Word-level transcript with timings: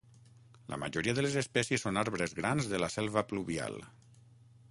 La 0.71 0.77
majoria 0.83 1.13
de 1.17 1.25
les 1.25 1.35
espècies 1.41 1.85
són 1.87 2.01
arbres 2.03 2.33
grans 2.41 2.71
de 2.73 2.79
la 2.85 2.91
selva 2.97 3.25
pluvial. 3.35 3.77